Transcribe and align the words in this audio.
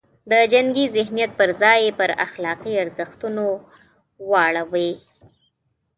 د 0.31 0.33
جنګي 0.53 0.85
ذهنیت 0.95 1.31
پر 1.39 1.49
ځای 1.61 1.77
یې 1.85 1.91
پر 1.99 2.09
اخلاقي 2.25 2.73
ارزښتونو 2.83 3.43
واړوي. 4.29 4.91